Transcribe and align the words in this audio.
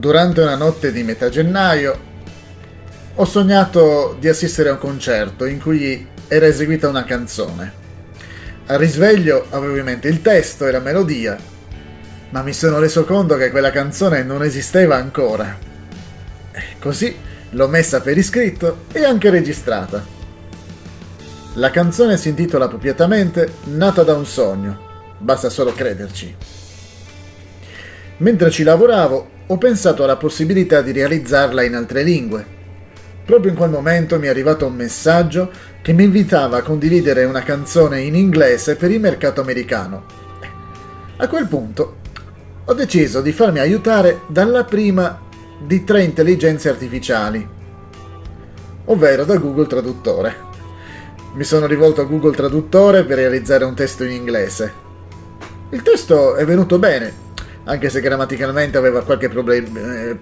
Durante 0.00 0.40
una 0.40 0.54
notte 0.56 0.92
di 0.92 1.02
metà 1.02 1.28
gennaio 1.28 2.00
ho 3.16 3.24
sognato 3.26 4.16
di 4.18 4.28
assistere 4.28 4.70
a 4.70 4.72
un 4.72 4.78
concerto 4.78 5.44
in 5.44 5.60
cui 5.60 6.08
era 6.26 6.46
eseguita 6.46 6.88
una 6.88 7.04
canzone. 7.04 7.70
Al 8.64 8.78
risveglio 8.78 9.44
avevo 9.50 9.76
in 9.76 9.84
mente 9.84 10.08
il 10.08 10.22
testo 10.22 10.66
e 10.66 10.70
la 10.70 10.78
melodia, 10.78 11.36
ma 12.30 12.40
mi 12.40 12.54
sono 12.54 12.78
reso 12.78 13.04
conto 13.04 13.36
che 13.36 13.50
quella 13.50 13.70
canzone 13.70 14.22
non 14.22 14.42
esisteva 14.42 14.96
ancora. 14.96 15.58
Così 16.78 17.14
l'ho 17.50 17.68
messa 17.68 18.00
per 18.00 18.16
iscritto 18.16 18.84
e 18.92 19.04
anche 19.04 19.28
registrata. 19.28 20.02
La 21.56 21.70
canzone 21.70 22.16
si 22.16 22.30
intitola 22.30 22.64
appropriatamente 22.64 23.52
Nata 23.64 24.02
da 24.02 24.14
un 24.14 24.24
sogno, 24.24 24.78
basta 25.18 25.50
solo 25.50 25.74
crederci. 25.74 26.34
Mentre 28.16 28.50
ci 28.50 28.62
lavoravo 28.62 29.36
ho 29.52 29.58
pensato 29.58 30.04
alla 30.04 30.16
possibilità 30.16 30.80
di 30.80 30.92
realizzarla 30.92 31.64
in 31.64 31.74
altre 31.74 32.04
lingue. 32.04 32.58
Proprio 33.24 33.50
in 33.50 33.56
quel 33.56 33.70
momento 33.70 34.16
mi 34.20 34.26
è 34.26 34.28
arrivato 34.28 34.64
un 34.64 34.74
messaggio 34.74 35.50
che 35.82 35.92
mi 35.92 36.04
invitava 36.04 36.58
a 36.58 36.62
condividere 36.62 37.24
una 37.24 37.42
canzone 37.42 38.00
in 38.00 38.14
inglese 38.14 38.76
per 38.76 38.92
il 38.92 39.00
mercato 39.00 39.40
americano. 39.40 40.04
A 41.16 41.26
quel 41.26 41.48
punto 41.48 41.96
ho 42.64 42.74
deciso 42.74 43.20
di 43.20 43.32
farmi 43.32 43.58
aiutare 43.58 44.20
dalla 44.28 44.62
prima 44.62 45.20
di 45.60 45.82
tre 45.82 46.04
intelligenze 46.04 46.68
artificiali, 46.68 47.44
ovvero 48.84 49.24
da 49.24 49.36
Google 49.36 49.66
Traduttore. 49.66 50.48
Mi 51.34 51.42
sono 51.42 51.66
rivolto 51.66 52.02
a 52.02 52.04
Google 52.04 52.36
Traduttore 52.36 53.02
per 53.02 53.16
realizzare 53.16 53.64
un 53.64 53.74
testo 53.74 54.04
in 54.04 54.12
inglese. 54.12 54.72
Il 55.70 55.82
testo 55.82 56.36
è 56.36 56.44
venuto 56.44 56.78
bene, 56.78 57.29
anche 57.64 57.90
se 57.90 58.00
grammaticalmente 58.00 58.78
aveva 58.78 59.02
qualche 59.02 59.28
problema, 59.28 59.68
eh, 59.78 60.18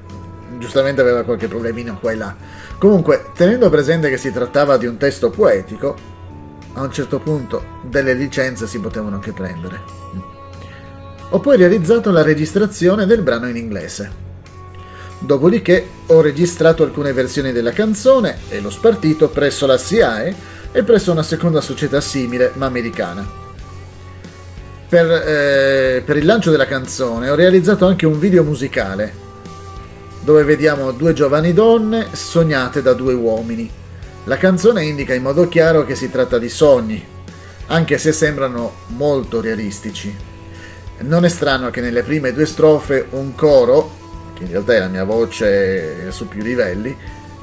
giustamente 0.59 1.01
aveva 1.01 1.23
qualche 1.23 1.49
problemino 1.49 1.99
qua 1.99 2.13
e 2.13 2.17
là. 2.17 2.35
Comunque, 2.79 3.27
tenendo 3.35 3.71
presente 3.71 4.09
che 4.09 4.17
si 4.17 4.33
trattava 4.33 4.77
di 4.77 4.87
un 4.87 4.97
testo 4.97 5.31
poetico, 5.31 5.97
a 6.75 6.83
un 6.83 6.93
certo 6.93 7.19
punto 7.19 7.81
delle 7.83 8.15
licenze 8.15 8.67
si 8.67 8.79
potevano 8.79 9.17
anche 9.17 9.33
prendere. 9.33 9.81
Ho 11.31 11.41
poi 11.41 11.57
realizzato 11.57 12.11
la 12.11 12.23
registrazione 12.23 13.07
del 13.07 13.23
brano 13.23 13.49
in 13.49 13.57
inglese. 13.57 14.27
Dopodiché 15.19 15.87
ho 16.07 16.21
registrato 16.21 16.85
alcune 16.85 17.13
versioni 17.13 17.53
della 17.53 17.73
canzone 17.73 18.39
e 18.49 18.61
l'ho 18.61 18.71
spartito 18.71 19.29
presso 19.29 19.67
la 19.67 19.77
SIAE 19.77 20.35
e 20.71 20.83
presso 20.85 21.11
una 21.11 21.25
seconda 21.25 21.61
società 21.61 22.01
simile 22.01 22.53
ma 22.55 22.67
americana 22.67 23.48
per, 24.89 25.11
eh, 25.11 26.03
per 26.05 26.17
il 26.17 26.25
lancio 26.25 26.51
della 26.51 26.67
canzone 26.67 27.29
ho 27.29 27.35
realizzato 27.35 27.87
anche 27.87 28.07
un 28.07 28.19
video 28.19 28.43
musicale 28.43 29.27
dove 30.21 30.45
vediamo 30.45 30.93
due 30.93 31.13
giovani 31.13 31.53
donne 31.53 32.09
sognate 32.13 32.83
da 32.83 32.93
due 32.93 33.15
uomini. 33.15 33.71
La 34.25 34.37
canzone 34.37 34.85
indica 34.85 35.15
in 35.15 35.23
modo 35.23 35.49
chiaro 35.49 35.85
che 35.87 35.95
si 35.95 36.11
tratta 36.11 36.39
di 36.39 36.51
sogni, 36.51 37.03
anche 37.69 37.97
se 37.97 38.13
sembrano 38.13 38.75
molto 38.89 39.41
realistici. 39.41 40.15
Non 41.01 41.25
è 41.25 41.29
strano 41.29 41.71
che 41.71 41.81
nelle 41.81 42.03
prime 42.03 42.33
due 42.33 42.45
strofe 42.45 43.07
un 43.11 43.35
coro, 43.35 43.91
che 44.35 44.45
in 44.45 44.51
realtà 44.51 44.75
è 44.75 44.81
la 44.81 44.89
mia 44.89 45.05
voce 45.05 46.11
su 46.11 46.29
più 46.29 46.43
livelli, 46.43 46.95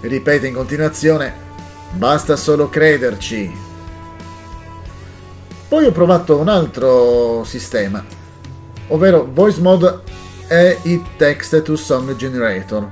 ripete 0.02 0.46
in 0.46 0.54
continuazione 0.54 1.44
Basta 1.96 2.36
solo 2.36 2.70
crederci, 2.70 3.50
poi 5.68 5.86
ho 5.86 5.92
provato 5.92 6.38
un 6.38 6.48
altro 6.48 7.44
sistema, 7.44 8.04
ovvero 8.88 9.28
Voice 9.32 9.62
Mode 9.62 10.00
il 10.84 11.04
Text 11.18 11.62
to 11.64 11.76
Song 11.76 12.16
Generator. 12.16 12.88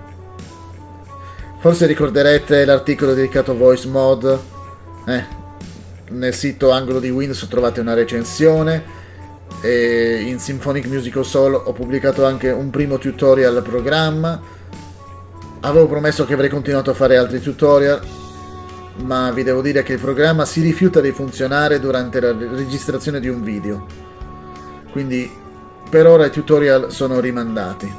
Forse 1.60 1.86
ricorderete 1.86 2.66
l'articolo 2.66 3.14
dedicato 3.14 3.52
a 3.52 3.56
Voice 3.56 3.88
Mode. 3.88 4.40
Eh, 5.06 5.24
nel 6.10 6.34
sito 6.34 6.72
angolo 6.72 7.00
di 7.00 7.10
Windows 7.10 7.48
trovate 7.48 7.80
una 7.80 7.94
recensione 7.94 9.02
e 9.62 10.24
in 10.26 10.40
Symphonic 10.40 10.88
Musical 10.88 11.24
Soul 11.24 11.54
ho 11.54 11.72
pubblicato 11.72 12.26
anche 12.26 12.50
un 12.50 12.70
primo 12.70 12.98
tutorial 12.98 13.62
programma. 13.62 14.42
Avevo 15.62 15.88
promesso 15.88 16.26
che 16.26 16.34
avrei 16.34 16.50
continuato 16.50 16.90
a 16.92 16.94
fare 16.94 17.16
altri 17.16 17.40
tutorial, 17.40 18.02
ma 18.98 19.32
vi 19.32 19.44
devo 19.44 19.62
dire 19.62 19.84
che 19.84 19.94
il 19.94 20.00
programma 20.00 20.46
si 20.46 20.62
rifiuta 20.62 21.02
di 21.02 21.12
funzionare 21.12 21.80
durante 21.80 22.20
la 22.20 22.32
registrazione 22.32 23.20
di 23.20 23.28
un 23.28 23.44
video. 23.44 23.86
Quindi 24.92 25.30
per 25.90 26.08
ora 26.08 26.26
i 26.26 26.32
tutorial 26.32 26.92
sono 26.92 27.20
rimandati. 27.20 27.92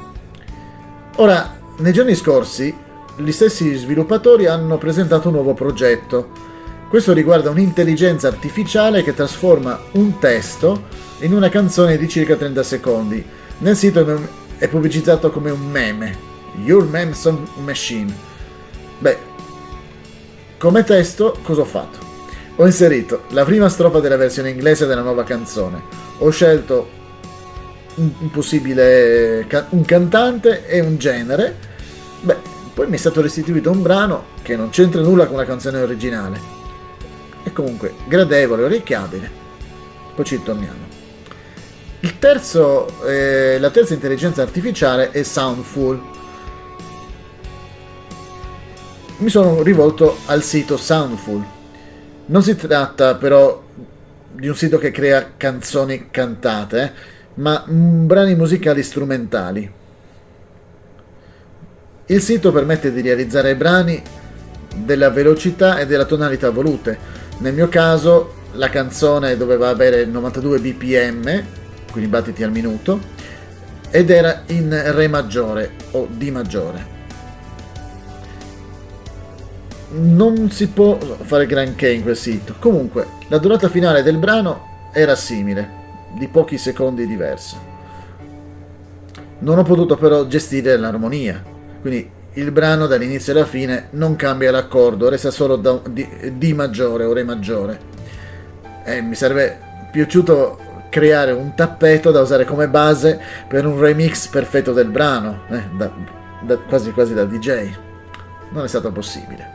Ora, 1.17 1.57
nei 1.77 1.93
giorni 1.93 2.15
scorsi, 2.15 2.73
gli 3.17 3.31
stessi 3.31 3.73
sviluppatori 3.75 4.45
hanno 4.47 4.77
presentato 4.77 5.27
un 5.27 5.35
nuovo 5.35 5.53
progetto. 5.53 6.29
Questo 6.89 7.13
riguarda 7.13 7.49
un'intelligenza 7.49 8.27
artificiale 8.27 9.03
che 9.03 9.13
trasforma 9.13 9.79
un 9.93 10.19
testo 10.19 10.83
in 11.19 11.33
una 11.33 11.49
canzone 11.49 11.97
di 11.97 12.07
circa 12.07 12.35
30 12.35 12.63
secondi. 12.63 13.25
Nel 13.59 13.75
sito 13.75 14.21
è 14.57 14.67
pubblicizzato 14.67 15.31
come 15.31 15.51
un 15.51 15.69
meme, 15.69 16.17
Your 16.63 16.85
Meme 16.85 17.13
Song 17.13 17.39
Machine. 17.63 18.13
Beh, 18.99 19.17
come 20.65 20.83
testo, 20.83 21.37
cosa 21.43 21.61
ho 21.61 21.65
fatto? 21.65 21.99
Ho 22.55 22.65
inserito 22.65 23.25
la 23.29 23.43
prima 23.45 23.69
strofa 23.69 23.99
della 23.99 24.17
versione 24.17 24.49
inglese 24.49 24.87
della 24.87 25.03
nuova 25.03 25.23
canzone. 25.23 25.79
Ho 26.17 26.31
scelto 26.31 26.89
un 27.93 28.31
possibile 28.31 29.45
un 29.69 29.85
cantante 29.85 30.65
e 30.65 30.79
un 30.79 30.97
genere. 30.97 31.55
Beh, 32.21 32.37
poi 32.73 32.87
mi 32.87 32.95
è 32.95 32.97
stato 32.97 33.21
restituito 33.21 33.69
un 33.69 33.83
brano 33.83 34.23
che 34.41 34.55
non 34.55 34.69
c'entra 34.69 35.01
nulla 35.01 35.27
con 35.27 35.37
la 35.37 35.45
canzone 35.45 35.79
originale. 35.81 36.39
E 37.43 37.53
comunque 37.53 37.93
gradevole, 38.07 38.63
orecchiabile. 38.63 39.29
Poi 40.15 40.25
ci 40.25 40.41
torniamo. 40.41 40.87
Terzo, 42.17 43.05
eh, 43.05 43.59
la 43.59 43.69
terza 43.69 43.93
intelligenza 43.93 44.41
artificiale 44.41 45.11
è 45.11 45.21
Soundful 45.21 46.13
mi 49.17 49.29
sono 49.29 49.61
rivolto 49.61 50.17
al 50.25 50.43
sito 50.43 50.75
Soundful. 50.75 51.43
Non 52.27 52.43
si 52.43 52.55
tratta 52.55 53.15
però 53.15 53.63
di 54.33 54.47
un 54.47 54.55
sito 54.55 54.77
che 54.77 54.91
crea 54.91 55.33
canzoni 55.37 56.07
cantate, 56.11 56.93
ma 57.35 57.63
brani 57.65 58.35
musicali 58.35 58.83
strumentali. 58.83 59.71
Il 62.07 62.21
sito 62.21 62.51
permette 62.51 62.91
di 62.91 63.01
realizzare 63.01 63.55
brani 63.55 64.01
della 64.75 65.09
velocità 65.09 65.77
e 65.77 65.85
della 65.85 66.05
tonalità 66.05 66.49
volute. 66.49 66.97
Nel 67.37 67.53
mio 67.53 67.69
caso 67.69 68.43
la 68.53 68.69
canzone 68.69 69.37
doveva 69.37 69.69
avere 69.69 70.05
92 70.05 70.59
bpm, 70.59 71.43
quindi 71.91 72.09
battiti 72.09 72.43
al 72.43 72.51
minuto, 72.51 72.99
ed 73.89 74.09
era 74.09 74.43
in 74.47 74.69
Re 74.93 75.07
maggiore 75.07 75.71
o 75.91 76.07
D 76.11 76.29
maggiore 76.29 76.94
non 79.89 80.49
si 80.51 80.67
può 80.69 80.97
fare 80.97 81.45
granché 81.45 81.91
in 81.91 82.03
quel 82.03 82.17
sito. 82.17 82.55
Comunque, 82.59 83.07
la 83.27 83.37
durata 83.37 83.69
finale 83.69 84.03
del 84.03 84.17
brano 84.17 84.89
era 84.91 85.15
simile, 85.15 85.69
di 86.17 86.27
pochi 86.27 86.57
secondi 86.57 87.05
diverso. 87.05 87.73
Non 89.39 89.57
ho 89.57 89.63
potuto 89.63 89.97
però 89.97 90.25
gestire 90.25 90.77
l'armonia, 90.77 91.43
quindi 91.81 92.09
il 92.33 92.51
brano 92.51 92.87
dall'inizio 92.87 93.33
alla 93.33 93.45
fine 93.45 93.87
non 93.91 94.15
cambia 94.15 94.51
l'accordo, 94.51 95.09
resta 95.09 95.31
solo 95.31 95.55
da, 95.55 95.79
di, 95.89 96.33
di 96.33 96.53
maggiore 96.53 97.05
o 97.05 97.13
Re 97.13 97.23
maggiore. 97.23 97.93
E 98.83 99.01
mi 99.01 99.15
sarebbe 99.15 99.59
piaciuto 99.91 100.59
creare 100.89 101.31
un 101.31 101.53
tappeto 101.55 102.11
da 102.11 102.21
usare 102.21 102.45
come 102.45 102.67
base 102.67 103.19
per 103.47 103.65
un 103.65 103.79
remix 103.79 104.27
perfetto 104.27 104.73
del 104.73 104.89
brano, 104.89 105.41
eh, 105.49 105.63
da, 105.75 105.91
da, 106.41 106.57
quasi 106.57 106.91
quasi 106.91 107.13
da 107.13 107.25
DJ. 107.25 107.69
Non 108.49 108.63
è 108.63 108.67
stato 108.67 108.91
possibile. 108.91 109.54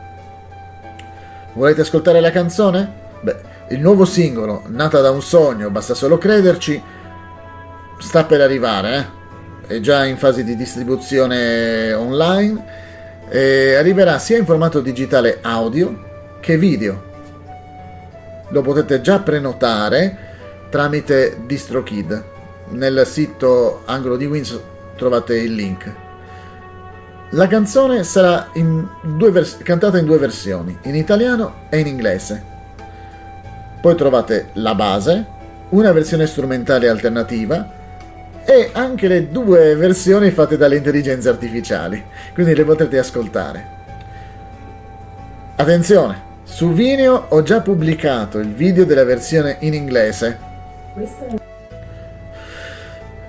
Volete 1.53 1.81
ascoltare 1.81 2.19
la 2.21 2.31
canzone? 2.31 2.99
Beh, 3.21 3.35
il 3.69 3.79
nuovo 3.79 4.05
singolo, 4.05 4.63
Nata 4.67 5.01
da 5.01 5.11
un 5.11 5.21
sogno, 5.21 5.69
basta 5.69 5.93
solo 5.93 6.17
crederci, 6.17 6.81
sta 7.99 8.25
per 8.25 8.41
arrivare, 8.41 8.97
eh? 8.97 9.75
È 9.75 9.79
già 9.79 10.05
in 10.05 10.17
fase 10.17 10.43
di 10.43 10.55
distribuzione 10.55 11.93
online 11.93 12.65
e 13.29 13.75
arriverà 13.75 14.17
sia 14.19 14.37
in 14.37 14.45
formato 14.45 14.81
digitale 14.81 15.39
audio 15.41 16.37
che 16.41 16.57
video. 16.57 17.09
Lo 18.49 18.61
potete 18.61 18.99
già 19.01 19.19
prenotare 19.19 20.17
tramite 20.69 21.37
DistroKid. 21.45 22.23
Nel 22.69 23.05
sito 23.05 23.83
angolo 23.85 24.17
di 24.17 24.25
Windows 24.25 24.59
trovate 24.95 25.37
il 25.37 25.53
link. 25.53 26.10
La 27.33 27.47
canzone 27.47 28.03
sarà 28.03 28.49
in 28.55 28.85
vers- 29.31 29.59
cantata 29.63 29.97
in 29.97 30.05
due 30.05 30.17
versioni, 30.17 30.77
in 30.83 30.95
italiano 30.95 31.67
e 31.69 31.79
in 31.79 31.87
inglese. 31.87 32.43
Poi 33.79 33.95
trovate 33.95 34.49
la 34.53 34.75
base, 34.75 35.25
una 35.69 35.93
versione 35.93 36.27
strumentale 36.27 36.89
alternativa 36.89 37.71
e 38.43 38.71
anche 38.73 39.07
le 39.07 39.29
due 39.29 39.75
versioni 39.75 40.29
fatte 40.31 40.57
dalle 40.57 40.75
intelligenze 40.75 41.29
artificiali, 41.29 42.03
quindi 42.33 42.53
le 42.53 42.65
potrete 42.65 42.97
ascoltare. 42.97 43.65
Attenzione, 45.55 46.21
su 46.43 46.73
Vimeo 46.73 47.27
ho 47.29 47.41
già 47.43 47.61
pubblicato 47.61 48.39
il 48.39 48.53
video 48.53 48.83
della 48.83 49.05
versione 49.05 49.55
in 49.59 49.73
inglese. 49.73 50.37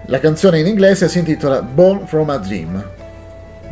La 0.07 0.19
canzone 0.19 0.59
in 0.59 0.67
inglese 0.67 1.09
si 1.09 1.21
intitola 1.21 1.63
Born 1.63 2.05
from 2.07 2.31
a 2.31 2.39
Dream, 2.39 2.85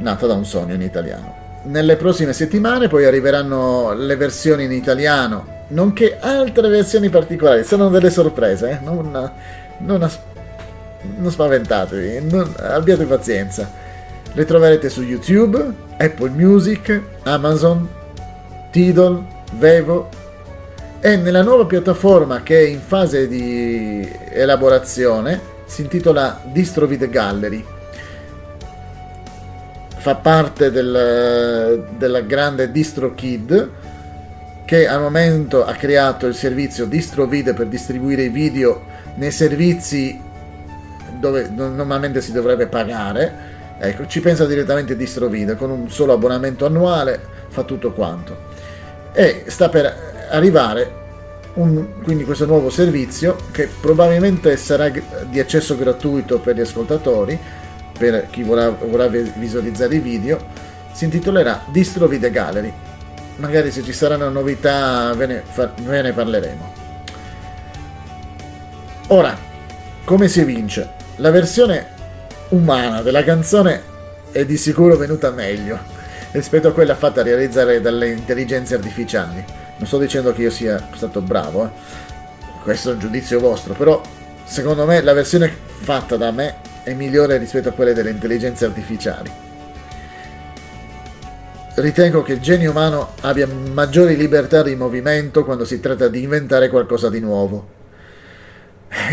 nata 0.00 0.26
da 0.26 0.34
un 0.34 0.44
sogno 0.44 0.74
in 0.74 0.82
italiano. 0.82 1.48
Nelle 1.62 1.96
prossime 1.96 2.32
settimane 2.32 2.88
poi 2.88 3.04
arriveranno 3.04 3.92
le 3.92 4.16
versioni 4.16 4.64
in 4.64 4.72
italiano, 4.72 5.64
nonché 5.68 6.18
altre 6.18 6.68
versioni 6.68 7.08
particolari. 7.08 7.64
Sono 7.64 7.88
delle 7.88 8.10
sorprese, 8.10 8.70
eh? 8.70 8.78
non, 8.82 9.30
non, 9.78 10.02
as- 10.02 10.18
non, 11.18 11.30
spaventatevi, 11.30 12.30
non, 12.30 12.54
abbiate 12.58 13.04
pazienza. 13.04 13.70
Le 14.32 14.44
troverete 14.44 14.88
su 14.88 15.02
YouTube, 15.02 15.72
Apple 15.96 16.30
Music, 16.30 17.02
Amazon, 17.24 17.88
Tidal, 18.70 19.24
Vevo 19.54 20.08
e 21.00 21.16
nella 21.16 21.42
nuova 21.42 21.64
piattaforma 21.64 22.42
che 22.42 22.58
è 22.58 22.68
in 22.68 22.80
fase 22.80 23.26
di 23.26 24.08
elaborazione 24.32 25.40
si 25.66 25.82
intitola 25.82 26.40
DistroVid 26.44 27.08
Gallery. 27.08 27.64
Fa 30.00 30.14
parte 30.14 30.70
del, 30.70 31.86
della 31.96 32.20
grande 32.22 32.70
DistroKid 32.70 33.70
che 34.64 34.88
al 34.88 35.00
momento 35.00 35.64
ha 35.64 35.74
creato 35.74 36.26
il 36.26 36.34
servizio 36.34 36.86
DistroVid 36.86 37.54
per 37.54 37.66
distribuire 37.66 38.22
i 38.22 38.28
video 38.28 38.82
nei 39.16 39.30
servizi 39.30 40.18
dove 41.18 41.50
normalmente 41.54 42.20
si 42.20 42.32
dovrebbe 42.32 42.66
pagare. 42.66 43.58
Ecco, 43.78 44.06
ci 44.06 44.20
pensa 44.20 44.46
direttamente 44.46 44.96
DistroVid 44.96 45.56
con 45.56 45.70
un 45.70 45.90
solo 45.90 46.12
abbonamento 46.12 46.66
annuale, 46.66 47.20
fa 47.48 47.62
tutto 47.62 47.92
quanto 47.92 48.48
e 49.12 49.44
sta 49.46 49.68
per 49.68 50.28
arrivare 50.30 50.98
un, 51.54 52.00
quindi 52.02 52.24
questo 52.24 52.46
nuovo 52.46 52.70
servizio 52.70 53.36
che 53.50 53.68
probabilmente 53.80 54.56
sarà 54.56 54.88
di 54.88 55.40
accesso 55.40 55.76
gratuito 55.76 56.38
per 56.38 56.56
gli 56.56 56.60
ascoltatori, 56.60 57.38
per 58.00 58.28
chi 58.30 58.42
vorrà, 58.42 58.70
vorrà 58.70 59.08
visualizzare 59.08 59.96
i 59.96 59.98
video, 59.98 60.42
si 60.90 61.04
intitolerà 61.04 61.66
Distro 61.66 62.06
Video 62.06 62.30
Gallery. 62.30 62.72
Magari 63.36 63.70
se 63.70 63.82
ci 63.82 63.92
saranno 63.92 64.30
novità 64.30 65.12
ve 65.14 65.26
ne, 65.26 65.42
ve 65.82 66.00
ne 66.00 66.12
parleremo. 66.12 66.72
Ora, 69.08 69.36
come 70.04 70.28
si 70.28 70.42
vince? 70.44 70.88
La 71.16 71.30
versione 71.30 71.88
umana 72.48 73.02
della 73.02 73.22
canzone 73.22 73.82
è 74.32 74.46
di 74.46 74.56
sicuro 74.56 74.96
venuta 74.96 75.30
meglio 75.30 75.78
rispetto 76.32 76.68
a 76.68 76.72
quella 76.72 76.94
fatta 76.94 77.22
realizzare 77.22 77.82
dalle 77.82 78.08
intelligenze 78.08 78.76
artificiali. 78.76 79.44
Non 79.76 79.86
sto 79.86 79.98
dicendo 79.98 80.32
che 80.32 80.40
io 80.40 80.50
sia 80.50 80.88
stato 80.94 81.20
bravo, 81.20 81.66
eh. 81.66 81.70
questo 82.62 82.90
è 82.90 82.92
un 82.94 82.98
giudizio 82.98 83.40
vostro, 83.40 83.74
però 83.74 84.00
secondo 84.44 84.86
me 84.86 85.02
la 85.02 85.12
versione 85.12 85.54
fatta 85.82 86.16
da 86.16 86.30
me 86.30 86.68
è 86.90 86.94
migliore 86.94 87.38
rispetto 87.38 87.68
a 87.68 87.72
quelle 87.72 87.94
delle 87.94 88.10
intelligenze 88.10 88.64
artificiali. 88.64 89.30
Ritengo 91.74 92.22
che 92.22 92.32
il 92.32 92.40
genio 92.40 92.72
umano 92.72 93.14
abbia 93.20 93.46
maggiori 93.46 94.16
libertà 94.16 94.62
di 94.62 94.74
movimento 94.74 95.44
quando 95.44 95.64
si 95.64 95.80
tratta 95.80 96.08
di 96.08 96.22
inventare 96.22 96.68
qualcosa 96.68 97.08
di 97.08 97.20
nuovo. 97.20 97.78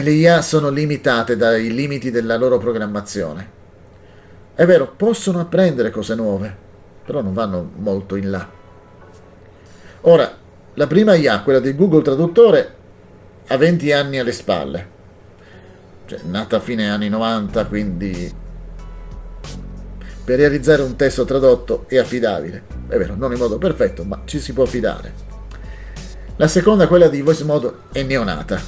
Le 0.02 0.12
IA 0.12 0.42
sono 0.42 0.70
limitate 0.70 1.38
dai 1.38 1.74
limiti 1.74 2.10
della 2.10 2.36
loro 2.36 2.58
programmazione. 2.58 3.56
È 4.56 4.66
vero, 4.66 4.92
possono 4.98 5.40
apprendere 5.40 5.92
cose 5.92 6.16
nuove, 6.16 6.56
però 7.06 7.22
non 7.22 7.34
vanno 7.34 7.70
molto 7.76 8.16
in 8.16 8.32
là. 8.32 8.50
Ora, 10.02 10.36
la 10.74 10.88
prima 10.88 11.14
IA, 11.14 11.42
quella 11.44 11.60
di 11.60 11.76
Google 11.76 12.02
Traduttore, 12.02 12.74
ha 13.48 13.56
20 13.56 13.92
anni 13.92 14.20
alle 14.20 14.32
spalle, 14.32 14.88
cioè 16.08 16.22
nata 16.24 16.56
a 16.56 16.60
fine 16.60 16.90
anni 16.90 17.10
90, 17.10 17.66
quindi 17.68 18.34
per 20.24 20.40
realizzare 20.40 20.82
un 20.82 20.96
testo 20.96 21.26
tradotto 21.26 21.86
è 21.88 21.98
affidabile. 21.98 22.64
È 22.88 22.98
vero, 22.98 23.16
non 23.16 23.32
in 23.32 23.38
modo 23.38 23.58
perfetto, 23.58 24.04
ma 24.04 24.22
ci 24.26 24.40
si 24.40 24.54
può 24.54 24.66
fidare. 24.66 25.14
La 26.38 26.48
seconda, 26.48 26.88
quella 26.88 27.08
di 27.08 27.22
Voice 27.22 27.44
Mode, 27.44 27.72
è 27.92 28.04
neonata. 28.04 28.60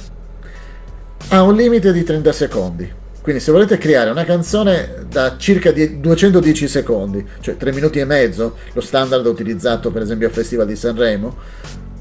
Ha 1.28 1.42
un 1.42 1.54
limite 1.54 1.92
di 1.92 2.02
30 2.02 2.32
secondi. 2.32 2.92
Quindi 3.22 3.42
se 3.42 3.52
volete 3.52 3.76
creare 3.76 4.10
una 4.10 4.24
canzone 4.24 5.04
da 5.08 5.36
circa 5.36 5.70
210 5.70 6.68
secondi, 6.68 7.26
cioè 7.40 7.56
3 7.56 7.72
minuti 7.72 7.98
e 7.98 8.04
mezzo, 8.04 8.56
lo 8.72 8.80
standard 8.80 9.26
utilizzato 9.26 9.90
per 9.90 10.02
esempio 10.02 10.28
al 10.28 10.32
Festival 10.32 10.66
di 10.66 10.76
Sanremo, 10.76 11.36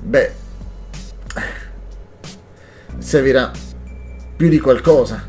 beh, 0.02 0.32
servirà 2.98 3.52
più 4.40 4.48
di 4.48 4.62
qualcosa. 4.62 5.22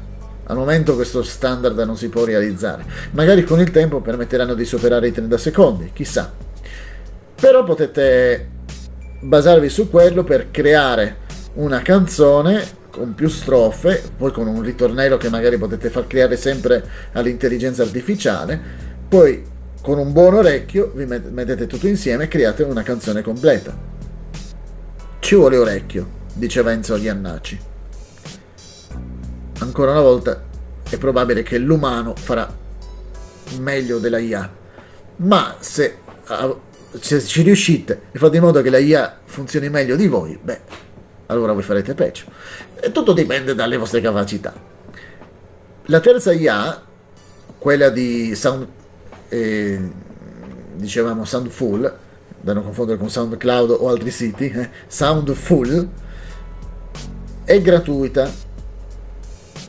Al 0.45 0.57
momento 0.57 0.95
questo 0.95 1.25
standard 1.25 1.77
non 1.81 1.97
si 1.97 2.09
può 2.09 2.23
realizzare. 2.25 2.85
Magari 3.11 3.43
con 3.43 3.59
il 3.59 3.73
tempo 3.73 4.01
permetteranno 4.01 4.55
di 4.55 4.65
superare 4.65 5.09
i 5.09 5.13
30 5.13 5.37
secondi, 5.37 5.91
chissà. 5.93 6.33
Però 7.35 7.65
potete 7.65 8.49
basarvi 9.19 9.69
su 9.69 9.91
quello 9.91 10.23
per 10.23 10.53
creare 10.53 11.17
una 11.55 11.83
canzone 11.83 12.65
con 12.89 13.17
più 13.17 13.29
strofe, 13.29 14.01
poi 14.17 14.31
con 14.31 14.47
un 14.47 14.63
ritornello 14.63 15.17
che 15.17 15.29
magari 15.29 15.59
potete 15.59 15.91
far 15.91 16.07
creare 16.07 16.37
sempre 16.37 16.85
all'intelligenza 17.15 17.83
artificiale, 17.83 18.61
poi 19.09 19.43
con 19.83 19.99
un 19.99 20.13
buon 20.13 20.35
orecchio 20.35 20.93
vi 20.95 21.07
mettete 21.07 21.67
tutto 21.67 21.89
insieme 21.89 22.25
e 22.25 22.29
create 22.29 22.63
una 22.63 22.85
canzone 22.85 23.23
completa. 23.23 23.77
Ci 25.19 25.35
vuole 25.35 25.57
orecchio, 25.57 26.07
diceva 26.35 26.71
Enzo 26.71 26.95
Iannacci. 26.95 27.70
Ancora 29.81 29.99
una 29.99 30.09
volta 30.11 30.43
è 30.91 30.99
probabile 30.99 31.43
che 31.43 31.57
l'umano 31.57 32.15
farà 32.15 32.55
meglio 33.61 33.99
della 33.99 34.19
IA, 34.19 34.51
ma 35.17 35.57
se, 35.59 35.97
se 37.01 37.21
ci 37.23 37.41
riuscite 37.41 38.03
e 38.13 38.19
fate 38.19 38.37
in 38.37 38.43
modo 38.43 38.61
che 38.61 38.69
la 38.69 38.77
IA 38.77 39.21
funzioni 39.25 39.71
meglio 39.71 39.97
di 39.97 40.07
voi, 40.07 40.39
beh, 40.39 40.61
allora 41.29 41.55
voi 41.55 41.63
farete 41.63 41.95
peggio. 41.95 42.25
E 42.79 42.93
tutto 42.93 43.15
dipende 43.15 43.55
dalle 43.55 43.79
vostre 43.79 44.03
capacità. 44.03 44.53
La 45.87 46.01
terza 46.01 46.31
IA, 46.35 46.83
quella 47.57 47.89
di 47.89 48.35
Sound, 48.35 48.67
eh, 49.31 49.81
dicevamo 50.75 51.25
Soundful, 51.25 51.97
da 52.39 52.53
non 52.53 52.65
confondere 52.65 52.99
con 52.99 53.09
SoundCloud 53.09 53.71
o 53.71 53.89
altri 53.89 54.11
siti, 54.11 54.51
eh, 54.51 54.69
Soundful, 54.89 55.89
è 57.45 57.63
gratuita. 57.63 58.49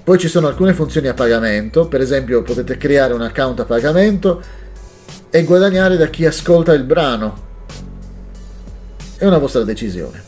Poi 0.03 0.17
ci 0.17 0.27
sono 0.27 0.47
alcune 0.47 0.73
funzioni 0.73 1.07
a 1.07 1.13
pagamento, 1.13 1.87
per 1.87 2.01
esempio 2.01 2.41
potete 2.41 2.75
creare 2.77 3.13
un 3.13 3.21
account 3.21 3.59
a 3.59 3.65
pagamento 3.65 4.41
e 5.29 5.43
guadagnare 5.43 5.95
da 5.95 6.07
chi 6.07 6.25
ascolta 6.25 6.73
il 6.73 6.83
brano. 6.83 7.49
È 9.17 9.25
una 9.25 9.37
vostra 9.37 9.63
decisione. 9.63 10.23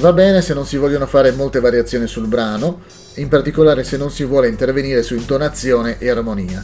Va 0.00 0.12
bene 0.12 0.42
se 0.42 0.52
non 0.52 0.66
si 0.66 0.76
vogliono 0.76 1.06
fare 1.06 1.30
molte 1.30 1.60
variazioni 1.60 2.06
sul 2.06 2.26
brano, 2.26 2.82
in 3.14 3.28
particolare 3.28 3.84
se 3.84 3.96
non 3.96 4.10
si 4.10 4.24
vuole 4.24 4.48
intervenire 4.48 5.02
su 5.02 5.14
intonazione 5.14 5.98
e 5.98 6.10
armonia, 6.10 6.62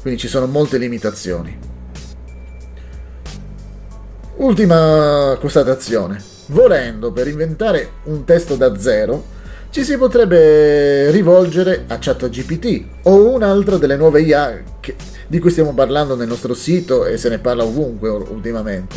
quindi 0.00 0.18
ci 0.18 0.26
sono 0.26 0.46
molte 0.46 0.78
limitazioni. 0.78 1.56
Ultima 4.36 5.36
constatazione. 5.38 6.20
Volendo 6.46 7.12
per 7.12 7.28
inventare 7.28 7.92
un 8.04 8.24
testo 8.24 8.56
da 8.56 8.76
zero, 8.76 9.31
ci 9.72 9.84
si 9.84 9.96
potrebbe 9.96 11.10
rivolgere 11.10 11.84
a 11.88 11.96
ChatGPT 11.98 12.84
o 13.04 13.30
un'altra 13.30 13.78
delle 13.78 13.96
nuove 13.96 14.20
IA 14.20 14.62
che, 14.80 14.94
di 15.26 15.38
cui 15.38 15.48
stiamo 15.48 15.72
parlando 15.72 16.14
nel 16.14 16.28
nostro 16.28 16.52
sito 16.52 17.06
e 17.06 17.16
se 17.16 17.30
ne 17.30 17.38
parla 17.38 17.64
ovunque 17.64 18.10
ultimamente. 18.10 18.96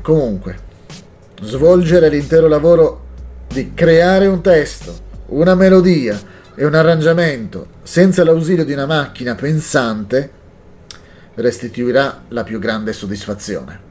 Comunque, 0.00 0.58
svolgere 1.42 2.08
l'intero 2.08 2.46
lavoro 2.46 3.06
di 3.48 3.74
creare 3.74 4.28
un 4.28 4.42
testo, 4.42 4.94
una 5.26 5.56
melodia 5.56 6.16
e 6.54 6.64
un 6.64 6.74
arrangiamento 6.74 7.66
senza 7.82 8.22
l'ausilio 8.22 8.64
di 8.64 8.74
una 8.74 8.86
macchina 8.86 9.34
pensante 9.34 10.30
restituirà 11.34 12.26
la 12.28 12.44
più 12.44 12.60
grande 12.60 12.92
soddisfazione. 12.92 13.89